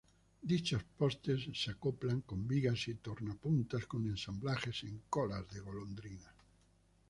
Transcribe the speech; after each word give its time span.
Dichos 0.51 0.83
postes 0.97 1.47
se 1.53 1.69
acoplan 1.69 2.21
con 2.21 2.47
vigas 2.47 2.87
y 2.87 2.95
tornapuntas 2.95 3.85
con 3.85 4.07
ensamblajes 4.07 4.85
en 4.85 5.03
colas 5.11 5.47
de 5.53 5.59
golondrina. 5.59 6.33